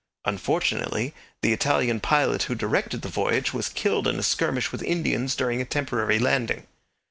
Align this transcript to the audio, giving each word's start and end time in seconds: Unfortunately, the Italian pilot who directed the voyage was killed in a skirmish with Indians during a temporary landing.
Unfortunately, 0.25 1.13
the 1.43 1.53
Italian 1.53 1.99
pilot 1.99 2.41
who 2.49 2.55
directed 2.55 3.03
the 3.03 3.07
voyage 3.07 3.53
was 3.53 3.69
killed 3.69 4.07
in 4.07 4.17
a 4.17 4.23
skirmish 4.23 4.71
with 4.71 4.81
Indians 4.81 5.35
during 5.35 5.61
a 5.61 5.63
temporary 5.65 6.17
landing. 6.17 6.65